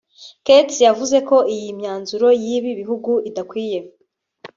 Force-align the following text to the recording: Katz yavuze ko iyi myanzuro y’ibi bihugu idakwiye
Katz 0.45 0.75
yavuze 0.87 1.17
ko 1.29 1.35
iyi 1.55 1.69
myanzuro 1.79 2.27
y’ibi 2.43 2.71
bihugu 2.79 3.11
idakwiye 3.29 3.79